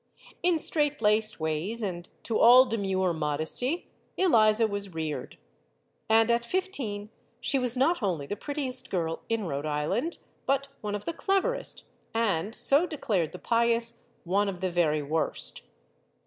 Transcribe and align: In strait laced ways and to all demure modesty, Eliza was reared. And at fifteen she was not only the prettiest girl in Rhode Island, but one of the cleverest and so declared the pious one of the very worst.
In 0.41 0.57
strait 0.57 0.99
laced 0.99 1.39
ways 1.39 1.83
and 1.83 2.09
to 2.23 2.39
all 2.39 2.65
demure 2.65 3.13
modesty, 3.13 3.87
Eliza 4.17 4.65
was 4.65 4.95
reared. 4.95 5.37
And 6.09 6.31
at 6.31 6.43
fifteen 6.43 7.11
she 7.39 7.59
was 7.59 7.77
not 7.77 8.01
only 8.01 8.25
the 8.25 8.35
prettiest 8.35 8.89
girl 8.89 9.21
in 9.29 9.43
Rhode 9.45 9.67
Island, 9.67 10.17
but 10.47 10.69
one 10.81 10.95
of 10.95 11.05
the 11.05 11.13
cleverest 11.13 11.83
and 12.15 12.55
so 12.55 12.87
declared 12.87 13.31
the 13.31 13.37
pious 13.37 14.07
one 14.23 14.49
of 14.49 14.59
the 14.59 14.71
very 14.71 15.03
worst. 15.03 15.61